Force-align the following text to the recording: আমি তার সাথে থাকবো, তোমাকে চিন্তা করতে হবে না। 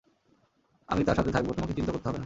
আমি 0.87 1.03
তার 1.03 1.15
সাথে 1.15 1.31
থাকবো, 1.31 1.53
তোমাকে 1.53 1.73
চিন্তা 1.73 1.91
করতে 1.91 2.09
হবে 2.09 2.17
না। 2.17 2.19